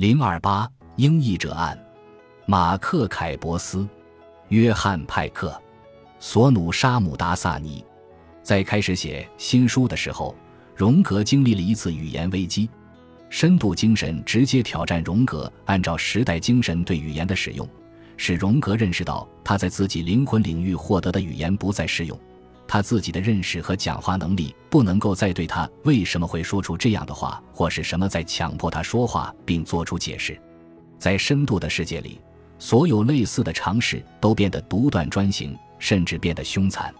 [0.00, 1.78] 零二八英译者案，
[2.46, 3.86] 马克·凯伯斯、
[4.48, 5.54] 约翰·派克、
[6.18, 7.84] 索努·沙姆达萨尼，
[8.42, 10.34] 在开始写新书的时候，
[10.74, 12.66] 荣格经历了一次语言危机。
[13.28, 17.68] 深度精神直接挑战荣格按照时代精神对语言的使用，
[18.16, 22.18] 使荣格认识到他在自己灵魂领域获得的语言不再适用。
[22.72, 30.40] 他自己的认识和讲话能力不能够再对他为什么会说出这样的话或是什么在强迫他说话并做出解释，
[30.96, 32.20] 在深度的世界里，
[32.60, 36.94] 所有类似的尝试都变得独断专行，甚至变得凶残。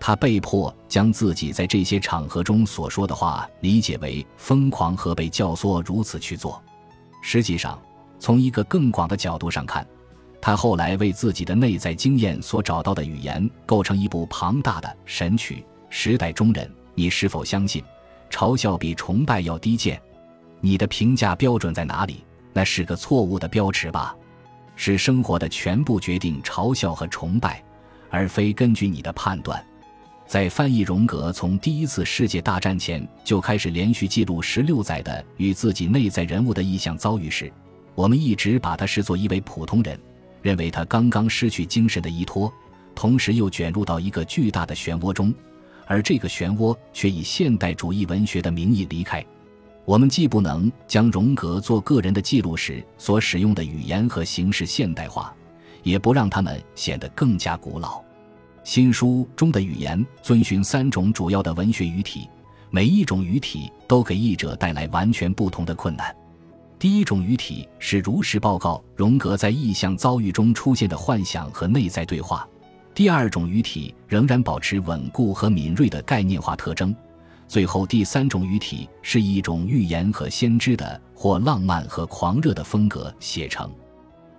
[0.00, 6.58] 他被迫将自己在这些场合中所说的话理解为疯狂和被教唆如此去做。
[7.20, 7.78] 实际上，
[8.18, 9.86] 从一个更广的角度上看。
[10.42, 15.64] 他后来为自己的内在经验所找到的语言构成一部庞大的神曲。
[15.88, 17.80] 时代中人，你是否相信，
[18.28, 20.02] 嘲笑比崇拜要低贱？
[20.60, 22.24] 你的评价标准在哪里？
[22.52, 24.16] 那是个错误的标尺吧？
[24.74, 27.62] 是生活的全部决定嘲笑和崇拜，
[28.10, 29.64] 而非根据你的判断。
[30.26, 37.52] 在翻译荣格从第一次世界大战前就开始连续记录十六载的与自己内在人物的意象遭遇时，
[37.94, 39.96] 我们一直把他视作一位普通人。
[40.42, 42.52] 认为他刚刚失去精神的依托，
[42.94, 45.32] 同时又卷入到一个巨大的漩涡中，
[45.86, 49.24] 而这个漩涡却以现代主义文学的名义离开。
[49.84, 55.34] 我们既不能将荣格做个人的记录时所使用的语言和形式现代化，
[55.82, 58.00] 也不让他们显得更加古老。
[58.62, 62.28] 新书中的语言遵循三种主要的文学语体，
[62.70, 66.14] 每一种语体都给译者带来完全不同的困难。
[66.82, 72.44] 第一种语体是如实报告荣格在意象遭遇中出现的幻想和内在对话；
[72.92, 76.92] 第二种语体仍然保持稳固和敏锐的概念化特征；
[77.46, 83.70] 最后第三种语体是一种预言和先知的或浪漫和狂热的风格写成。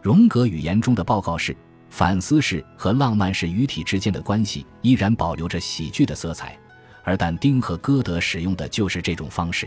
[0.02, 1.56] 荣格语言中的报告式、
[1.90, 6.60] 反思式和浪漫式语体之间的关系依然保留着喜剧的色彩，
[7.06, 9.66] 而但丁和歌德使用的就是这种方式，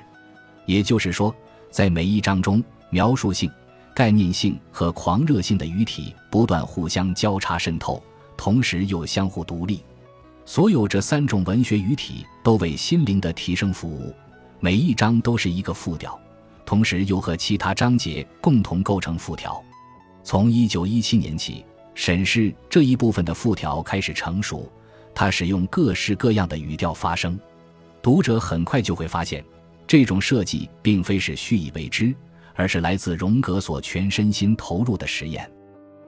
[0.67, 1.35] 也就是说。
[1.71, 3.51] 在每一章中，描述性、
[3.95, 8.03] 概念性和狂热性的语体不断互相交叉渗透，
[8.37, 9.83] 同时又相互独立。
[10.45, 14.15] 所有这三种文学语体都为心灵的提升服务，
[14.61, 16.19] 每一章都是一个复调，
[16.65, 19.61] 同时又和其他章节共同构成复调。
[20.23, 24.71] 从一九一七年起，审视这一部分的复调开始成熟，
[25.15, 27.39] 它使用各式各样的语调发声，
[28.01, 29.45] 读者很快就会发现。
[29.87, 32.15] 这种设计并非是蓄意为之，
[32.55, 35.49] 而是来自荣格所全身心投入的实验。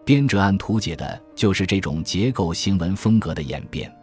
[0.04, 3.94] 编者按图解的就是这种结构行文风格的演变。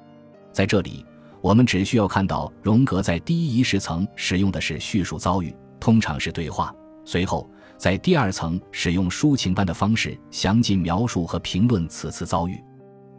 [0.51, 1.05] 在这里，
[1.41, 12.57] 我们只需要看到荣格在第一仪式层使用的是叙述遭遇，通常是对话；随后在第二层使用抒情般的方式详尽描述和评论此次遭遇。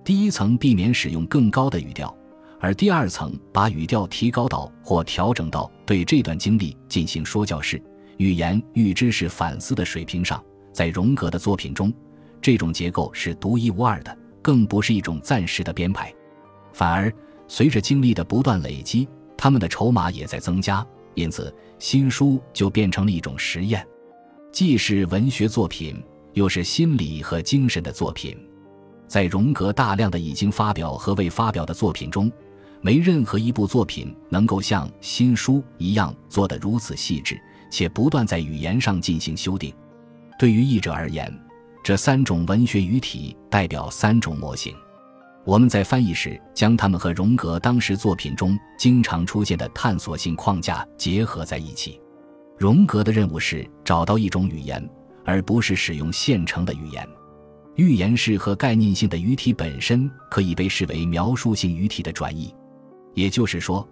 [0.03, 2.17] 第一层避免使用更高的语调。
[2.59, 7.81] 而第二层把语调提高到或调整到对这段经历进行说教式
[8.17, 10.43] 语言预知识反思的水平上，
[10.73, 11.93] 在荣格的作品中，
[12.43, 16.13] 这种结构是独一无二的，更不是一种暂时的编排，
[16.73, 17.13] 反而
[17.47, 23.87] 随着经历的不断累积，他们的筹码也在增加，因此新书就变成了一种实验，
[24.51, 28.37] 既是文学作品，又是心理和精神的作品。
[29.07, 32.33] 在荣格大量的已经发表和未发表的作品中。
[32.87, 37.37] 没任何一部作品能够像新书一样做得如此细致，
[37.69, 39.75] 且不断在语言上进行修订。
[40.39, 41.37] 对于译者而言，
[41.83, 44.73] 这三种文学语体代表三种模型。
[45.45, 52.01] 我们在翻译时将它们和荣格当时作品中经常出现的探索性框架结合在一起。
[52.57, 54.89] 荣格的任务是找到一种语言，
[55.25, 57.05] 而不是使用现成的语言。
[57.75, 62.55] 预言式和概念性的语体本身可以被视为描述性语体的转移。
[63.16, 63.87] 也就是说，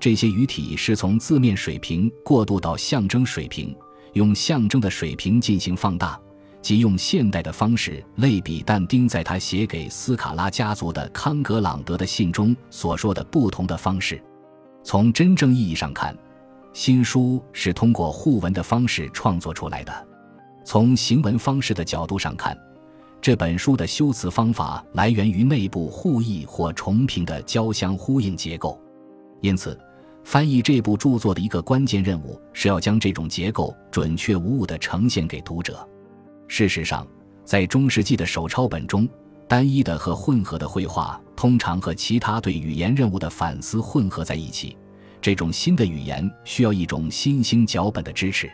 [0.00, 3.74] 这些语体是从字面水平过渡到象征水平，
[4.14, 6.20] 用象征的水平进行放大，
[6.60, 14.20] 即用现代的方式类比但丁在他写给斯卡拉家族的康格朗德的信中所说的不同的方式。
[14.82, 16.14] 从真正意义上看，
[16.72, 19.92] 新书是通过互文的方式创作出来的；
[20.64, 22.58] 从行文方式的角度上看，
[23.24, 28.78] 这本书的修辞方法来源于内部互译或重评的交相呼应结构，
[29.40, 29.80] 因此，
[30.24, 35.88] 翻译这部著作的一个关键任务是要将这种结构准确无误地呈现给读者。
[36.48, 37.08] 事实上，
[37.46, 39.08] 在中世纪的手抄本中，
[39.48, 44.76] 单一的和混合的绘画通常和其他对语言任务的反思混合在一起。
[45.22, 48.52] 这种新的语言需要一种新兴脚本的支持。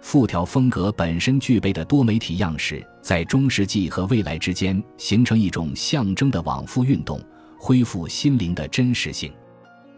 [0.00, 7.20] 复调风格本身具备的多媒体样式，在中世纪和未来之间形成一种象征的往复运动，
[7.58, 9.32] 恢复心灵的真实性。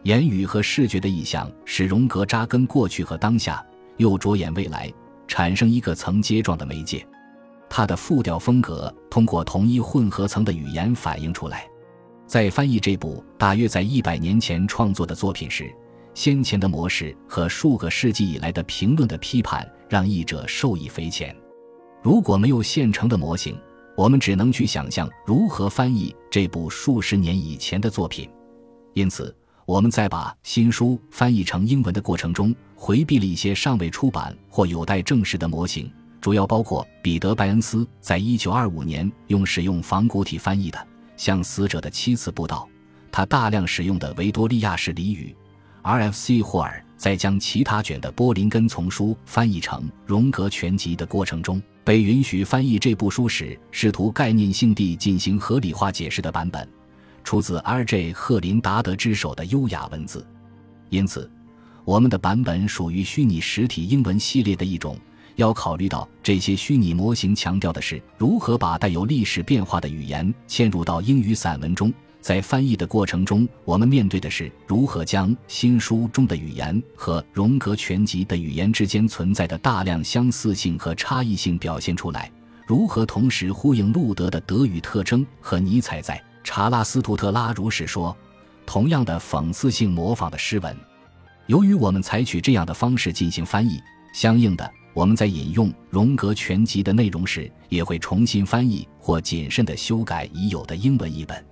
[0.03, 3.65] 言语和视觉的意象使荣格扎根过去和当下，
[3.99, 4.91] 又着眼未来，
[5.29, 7.07] 产生一个层阶状的媒介。
[7.69, 11.69] 他的复调风格通过同一混合层的语言反映出来。
[12.27, 15.71] 在翻译这部大约在一百年前创作的作品时，
[16.15, 21.37] 先前的模式和数个世纪以来的评论的批判让译者受益匪浅。
[22.03, 23.55] 如果没有现成的模型，
[23.95, 28.31] 我们只能去想象如何翻译这部数十年以前的作品。
[28.95, 29.37] 因此。
[29.67, 35.89] 我们在把新书翻译成英文的过程中，回避了一些尚未出版或有待证实的模型，
[36.21, 40.79] 主要包括彼得·拜恩斯在一九二五年用使用仿古体翻译的
[41.17, 42.69] 《向死者的七次布道》，
[43.13, 45.37] 他大量使用的维多利亚式俚语。
[45.83, 46.43] R.F.C.
[46.43, 56.69] 霍尔在将其他卷的波林根丛书翻译成荣格全集的过程中，被允许翻译这部书时，试图概念性地进行合理化解释的版本。
[57.25, 58.13] 出自 R.J.
[58.13, 60.27] 赫林达德之手的优雅文字，
[60.91, 61.31] 因此，
[61.87, 64.95] 我们的版本属于虚拟实体英文系列的一种。
[65.37, 71.91] 要考虑到这些虚拟模型强调的是如何把带有历史变化的语言嵌入到英语散文中。
[72.21, 82.31] 在翻译的过程中，我们面对的是如何将新书中的语言和荣格全集的语言之间存在的大量相似性和差异性表现出来，
[82.67, 86.23] 如何同时呼应路德的德语特征和尼采在。
[86.45, 88.17] 查拉斯图特拉如是说
[88.65, 90.77] ：“同样的讽刺性模仿的诗文，
[91.47, 93.81] 由于我们采取这样的方式进行翻译，
[94.15, 101.50] 相应的，我们在引用荣格全集的内容时，也会重新翻译或谨慎地修改已有的英文译本。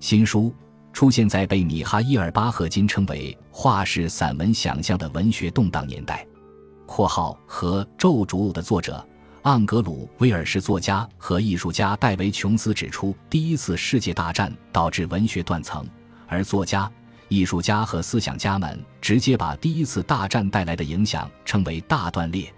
[0.00, 0.52] 新书
[0.92, 6.26] 出现在被米哈伊尔巴赫金称为‘画式散文想象’的文学动荡年代。
[6.86, 9.06] （括号和咒诅的作者）。
[9.44, 15.86] 盎格鲁威尔士作家和艺术家戴维·琼斯指出，第一次世界大战导致文学断层，
[16.26, 16.90] 而作家、
[17.28, 22.52] 艺术家和思想家们直接把第一次大战带来的影响称为“大断裂”。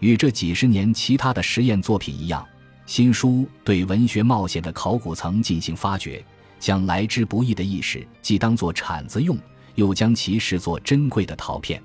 [0.00, 2.42] 与这几十年其他的实验作品一样，
[2.86, 6.24] 新书对文学冒险的考古层进行发掘，
[6.64, 9.36] 将来之不易的意识既当作铲子用，
[9.74, 11.78] 又将其视作珍贵的陶片。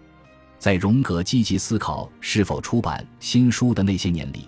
[0.58, 4.48] 在荣格积极思考是否出版新书的那些年里，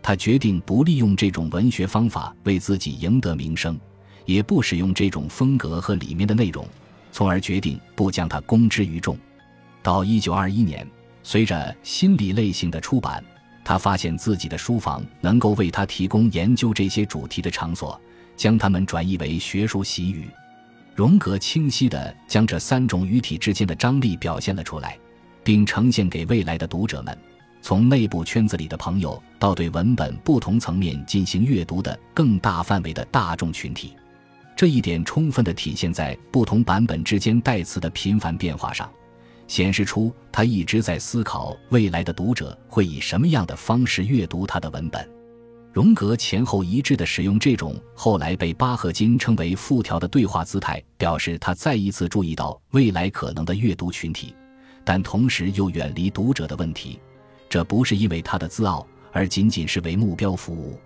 [0.00, 3.76] 他决定不利用这种文学方法为自己赢得名声，
[4.24, 6.64] 也不使用这种风格和里面的内容，
[7.10, 9.18] 从而决定不将它公之于众。
[9.82, 10.88] 到一九二一年，
[11.24, 13.20] 随着心理类型的出版，
[13.64, 18.00] 他发现自己的书房能够为他提供研究这些主题的场所，
[18.36, 20.28] 将它们转译为学术习语。
[20.94, 24.98] 荣格清晰地将这三种语体之间的张力表现了出来。
[25.44, 27.18] 并呈现给未来的读者们，
[27.60, 33.96] 从内部圈子里的朋友到对文本不同层面进行阅读的更大范围的大众群体。
[34.54, 38.88] 这一点充分地体现在不同版本之间代词的频繁变化上，
[39.48, 45.11] 显示出他一直在思考未来的读者会以什么样的方式阅读他的文本。
[45.72, 54.34] 荣格前后一致地使用这种后来被巴赫金称为复调的对话姿态，表示他再一次注意到未来可能的阅读群体。
[54.84, 57.00] 但同时又远离读者的问题，
[57.48, 60.78] 这不是因为他的自傲，而仅仅是为目标服务。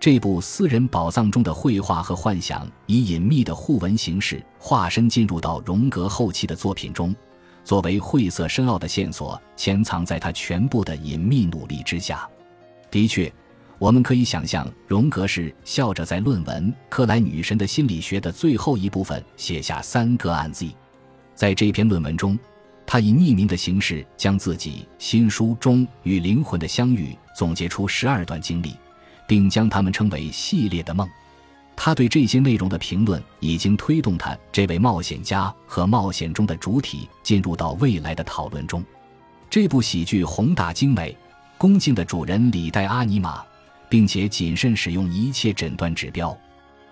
[0.00, 7.14] 这部私人宝藏中的绘画和幻想，以隐秘的互文形式化身进入到荣格后期的作品中，
[7.62, 12.28] 作为晦涩深奥的线索，潜藏在他全部的隐秘努力之下。
[12.90, 13.32] 的确，
[13.78, 20.66] 我们可以想象，荣格是笑着在论文《克莱女神的心理学》的最后一部分写下三个案子，
[21.34, 22.38] 在这篇论文中。
[22.88, 28.76] 他以匿名的形式将自己新书中与灵魂的相遇总结出十二段经历，
[29.26, 31.08] 并将它们称为系列的梦。
[31.74, 38.82] 他对这些内容的评论已经推动他这位冒险家和冒险中的主体进入到未来的讨论中。
[39.50, 41.14] 这部喜剧宏大精美，
[41.58, 43.44] 恭敬的主人李代阿尼玛，
[43.88, 46.36] 并且谨慎使用一切诊断指标。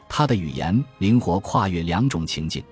[0.08, 2.62] 他的语言灵活跨越两种情境。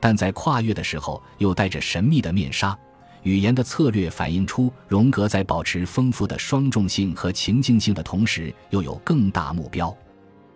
[0.00, 2.76] 但在跨越的时候，又带着神秘的面纱。
[3.22, 9.96] 语言的策略反映出荣格在保持丰富的双重性和情境性的同时，又有更大目标。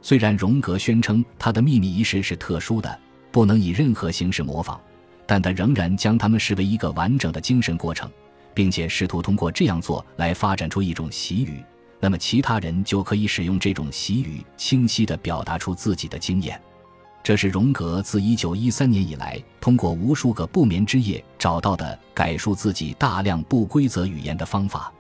[0.03, 2.99] 虽然荣格宣称他的秘密仪式是特殊的，
[3.31, 4.81] 不能以任何形式模仿，
[5.27, 8.11] 但他仍然将它们视为一个完整的精神过程，
[8.53, 11.63] 并且试图通过这样做来发展出一种习语。
[11.99, 16.61] 那么，其他人就可以使用这种习语，清晰地表达出自己的经验。
[17.23, 24.93] 这是荣格自1913年以来通过无数个不眠之夜找到的改述自己大量不规则语言的方法。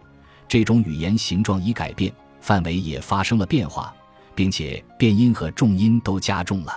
[0.48, 3.94] 这种语言形状已改变，范围也发生了变化，
[4.34, 6.72] 并且变音和重音都加重了。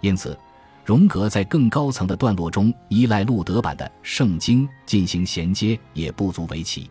[0.00, 0.38] 因此，
[0.84, 6.90] 荣格在更高层的段落中依赖路德版的《圣经》进行衔接也不足为奇，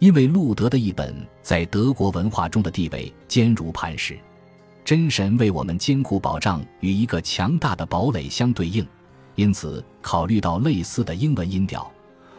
[0.00, 4.18] 因为路德的译本在德国文化中的地位坚如磐石。
[4.82, 8.84] 真神为我们坚固保障与一个强大的堡垒相对应，
[9.34, 11.88] 因此考虑到类似的英文音调，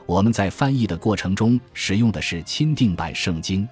[0.08, 3.68] 我们在翻译的过程中使用的是钦定版圣经。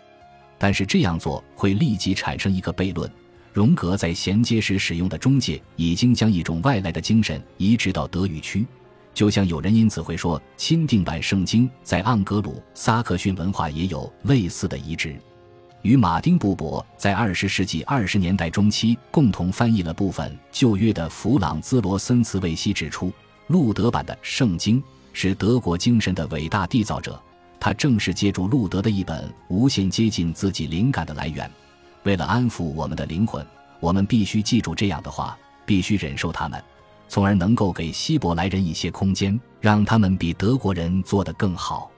[0.60, 3.12] 但是这样做会立即产生一个悖论：
[3.52, 8.68] 荣格在衔接时使用的中介已经将一种外来的精神移植到德语区，
[9.20, 15.14] 就像有人因此会说，钦定版圣经在盎格鲁撒克逊文化也有类似的移植。
[15.82, 23.12] 与马丁·布伯在二十世纪二十年代中期共同翻译了部分旧约的弗朗兹·罗森茨维希指出，
[23.48, 27.22] 路德版的《圣经》是德国精神的伟大缔造者，
[27.60, 31.52] 他正是借助路德的一本无限接近自己灵感的来源。
[32.04, 33.46] 为了安抚我们的灵魂，
[33.82, 36.64] 我们必须记住这样的话，必须忍受他们，
[37.10, 41.92] 从而能够给希伯来人一些空间，让他们比德国人做得更好。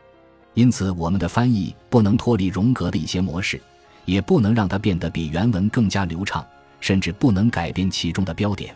[0.56, 3.62] 因此，我们的翻译不能脱离荣格的一些模式。
[4.06, 6.46] 也不能让它变得比原文更加流畅，
[6.80, 8.76] 甚至不能改变其中的标点。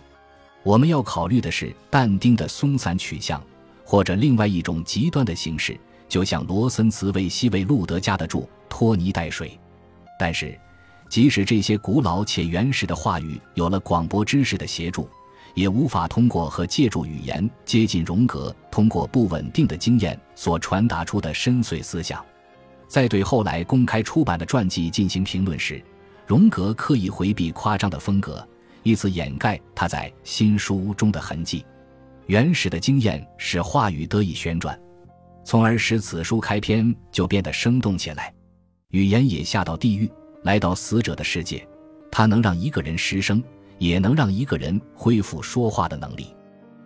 [0.64, 3.42] 我们要考虑的是但丁的松散取向，
[3.84, 5.78] 或者另外一种极端的形式，
[6.08, 9.60] 就像罗森茨为西为路德加的注拖泥带水。
[10.20, 10.58] 但是，
[11.10, 15.10] 即使这些古老且原始的话语有了广播知识的协助，
[15.56, 22.24] 也无法通过和借助语言接近荣格通过不稳定的经验所传达出的深邃思想。
[22.88, 25.84] 在对后来公开出版的传记进行评论时，
[26.28, 28.48] 荣格刻意回避夸张的风格，
[28.84, 31.66] 以此掩盖他在新书中的痕迹。
[32.28, 34.80] 原始的经验使话语得以旋转，
[35.44, 38.34] 从而使此书开篇就变得生动起来。
[38.90, 40.12] 语言也下到地狱，
[40.44, 41.68] 来到死者的世界，
[42.12, 43.44] 它能让一个人失声，
[43.78, 46.36] 也能让一个人恢复说话的能力。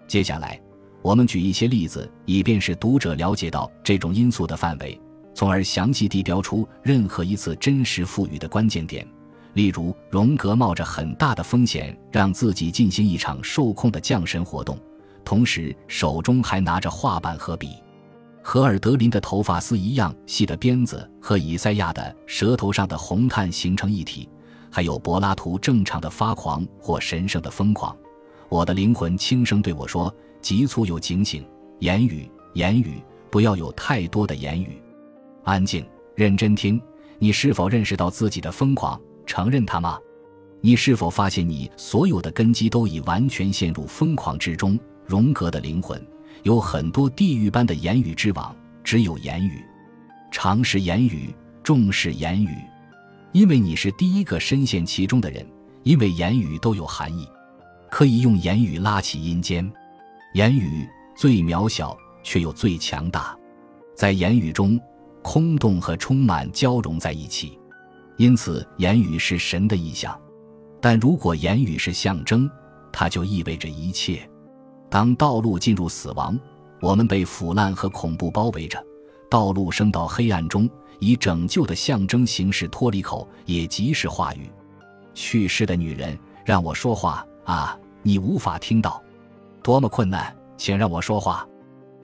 [0.08, 0.60] 接下来，
[1.01, 5.00] 我们举一些例子，以便使读者了解到这种因素的范围。
[5.36, 9.08] 从而详细地标出任何一次真实赋予的关键点，
[9.53, 14.77] 例如荣格冒着很大的风险让自己进行一场受控的降神活动，
[15.24, 17.69] 同时手中还拿着画板和笔。
[18.41, 24.27] 和尔德林的头发丝一样细的鞭子和以赛亚的舌头上的红炭形成一体，
[24.70, 27.96] 还有柏拉图正常的发狂或神圣的疯狂。
[28.48, 31.46] 我的灵魂轻声对我说：“急促又警醒，
[31.80, 34.82] 言语，言语，不要有太多的言语。”
[35.44, 35.86] 安静，
[36.16, 36.82] 认真听。
[37.18, 39.00] 你是否认识到自己的疯狂？
[39.26, 40.00] 承认它吗？
[40.62, 44.80] 你是否发现你所有的根基都已完全陷入疯狂之中？
[45.06, 46.02] 荣格的灵魂
[46.44, 49.64] 有很多地狱般的言语之网，只有言语，
[50.32, 51.34] 常视言语，
[51.64, 52.50] 重视言语，
[53.32, 55.46] 因为你是第一个深陷其中的人。
[55.84, 57.26] 因为言语都有含义，
[57.90, 59.68] 可以用言语拉起阴间。
[60.34, 63.36] 言语最渺小，却又最强大，
[63.96, 64.80] 在言语中。
[65.22, 67.60] 空洞和充满交融在一起，
[68.18, 70.18] 因此言语是神的意象。
[70.82, 72.50] 但如果言语是象征，
[72.92, 74.30] 它就意味着一切。
[74.90, 76.40] 当道路进入死亡，
[76.82, 78.82] 我们被腐烂和恐怖包围着，
[79.30, 80.70] 道路升到黑暗中，
[81.00, 84.50] 以拯救的象征形式脱离口，也即是话语。
[85.14, 87.78] 去世的女人，让我说话啊！
[88.02, 89.02] 你无法听到，
[89.62, 90.36] 多么困难！
[90.58, 91.48] 请让我说话。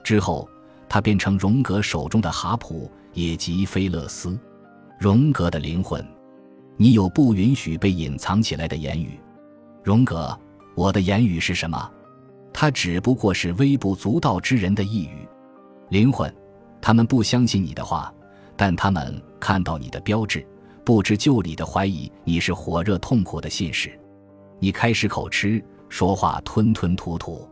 [0.03, 0.47] 之后，
[0.87, 2.89] 他变成荣格手中的哈普。
[3.15, 4.37] 也即菲勒斯，
[4.99, 6.05] 荣格的灵魂，
[6.75, 9.17] 你有不允许被隐藏起来的言语。
[9.81, 10.37] 荣格，
[10.75, 11.89] 我的言语是什么？
[12.51, 15.25] 它只不过是微不足道之人的呓语。
[15.87, 16.29] 灵魂，
[16.85, 18.13] 他们不相信你的话，
[18.55, 20.45] 但他们看到你的标志，
[20.83, 23.99] 不知就里的怀疑你是火热痛苦的信使。
[24.59, 27.49] 你开始口吃，说话吞吞吐吐。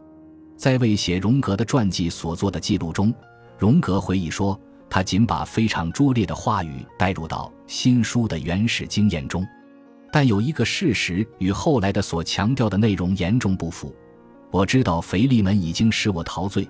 [0.56, 3.12] 在为写荣格的传记所做的记录中，
[3.58, 4.56] 荣格回忆说。
[4.88, 9.44] 他仅把非常拙劣的话语带入到新书的原始经验中，
[10.12, 13.92] 但有一个事实与后来的所强调的内容严重不符。
[14.52, 16.70] 我知道腓力门已经使我陶醉，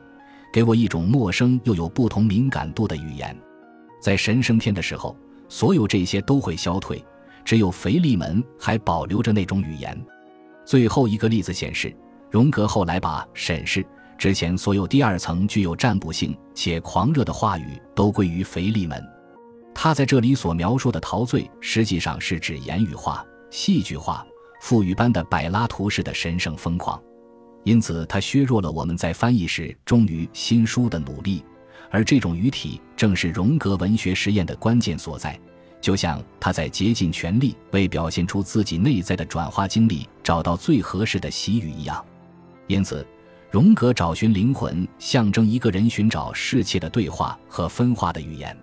[0.54, 3.36] 给我一种陌生又有不同敏感度的语言。
[4.00, 5.18] 在神升天的时候，
[5.50, 7.04] 所有这些都会消退，
[7.44, 10.00] 只有腓力门还保留着那种语言。
[10.64, 11.92] 最后一个例子显示，
[12.30, 13.84] 荣格后来把审视。
[14.16, 19.04] 之前所有第二层具有占卜性且狂热的话语都归于腓力门。
[19.74, 24.24] 他在这里所描述的陶醉，实际上是指言语化、戏剧化、
[24.62, 27.02] 赋予般的柏拉图式的神圣疯狂。
[27.64, 31.44] 因此，它削弱了我们在翻译时忠于新书的努力，
[31.90, 35.40] 而这种语体正是荣格文学实验的关键所在。
[35.80, 42.02] 就像他在竭尽全力为表现出自己内在的转化经历找到最合适的习语一样，
[42.68, 43.06] 因此，
[43.52, 48.58] 荣格找寻灵魂，象征一个人寻找世界的对话和分化的语言。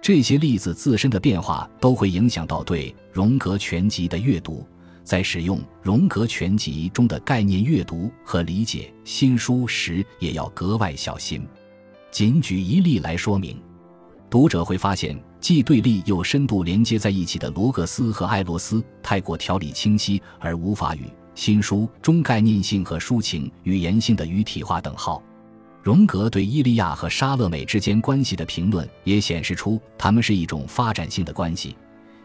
[0.00, 4.64] 这些例子自身的变化都会影响到对荣格全集的阅读，
[5.04, 11.46] 在使用荣格全集中的概念阅读和理解新书时，也要格外小心。
[12.10, 13.60] 仅举一例来说明。
[14.30, 21.00] 读者会发现，既对立又深度连接在一起的罗格斯和艾罗斯太过条理清晰，而无法与
[21.34, 25.22] 新书中概念性和抒情语言性的语体化等号。
[25.82, 31.76] 荣格对伊利亚和莎乐美之间关系的评论也显示出，他们是一种发展性的关系，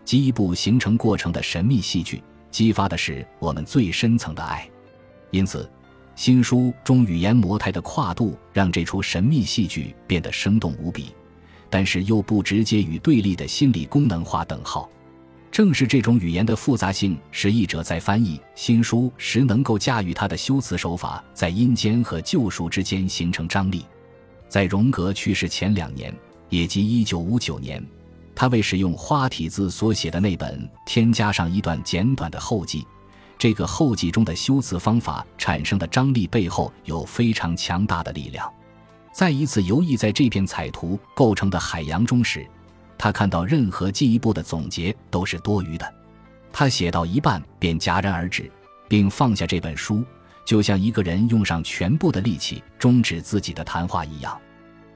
[0.05, 2.23] 即一部形成过程的神秘戏剧，
[2.57, 4.67] 激发的是我们最深层的爱。
[5.29, 5.69] 因此，
[6.15, 11.13] 新书中语言模态的跨度让这出神秘戏剧变得生动无比。
[11.69, 14.89] 但是又不直接与对立的心理功能划等号，
[15.51, 23.85] 正是这种语言的复杂性，使译者在翻译新书时能够驾驭他的修辞手法，在阴间和救赎之间形成张力。
[24.49, 26.11] 在荣格去世前两年，
[26.49, 27.85] 也即1959年，
[28.39, 32.85] 他为使用花体字所写的那本添加上一段简短的后记。
[33.35, 38.47] 这个后记中的修辞方法产生的张力背后有非常强大的力量。
[39.11, 42.47] 再一次游弋在这片彩图构成的海洋中时，
[42.95, 45.91] 他看到任何进一步的总结都是多余的。
[46.53, 48.51] 他写到一半便戛然而止，
[48.87, 50.03] 并放下这本书，
[50.45, 54.39] 就像一个人用上全部的力气终止自己的谈话一样。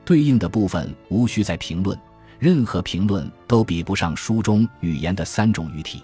[0.05, 1.99] 对应的部分无需再评论，
[2.41, 6.03] 任何评论都比不上书中语言的三种语体。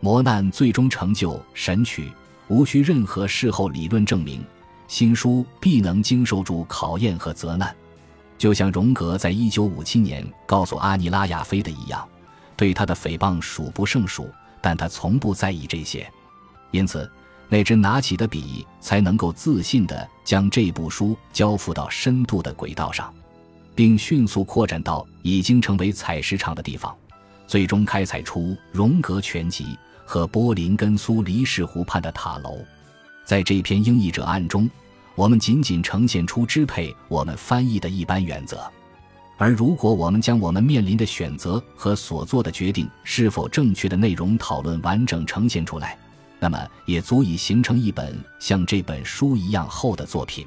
[0.00, 2.10] 磨难最终成就神曲，
[2.48, 4.42] 无需任何事后理论证明。
[4.88, 7.76] 新书必能经受住考验和责难，
[8.38, 12.08] 就像荣格在一九五七年告诉阿尼拉亚菲的一样，
[12.56, 14.30] 对他的诽谤数不胜数，
[14.62, 16.10] 但他从不在意这些，
[16.70, 17.10] 因此
[17.50, 23.12] 那只拿起的笔才能够自信地将这部书交付到深度的轨道上，
[23.76, 26.92] 并迅速扩展到已经成为采石场的地方，
[27.46, 32.58] 最终开采出荣格全集和波林根苏黎世湖畔的塔楼。
[33.24, 34.68] 在这篇英译者案中，
[35.14, 38.60] 我们仅仅呈现出支配我们翻译的一般原则，
[39.36, 45.98] 而如果我们将我们面临的选择和所做的决定是否正确的内容讨论完整呈现出来，
[46.40, 50.46] 那么也足以形成一本像这本书一样厚的作品。